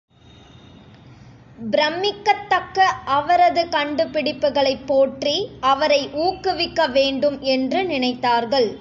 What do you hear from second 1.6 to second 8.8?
பிரமிக்கத்தக்க அவரது கண்டுபிடிப்புகளைப் போற்றி, அவரை ஊக்குவிக்க வேண்டும் என்று நினைத்தார்கள்.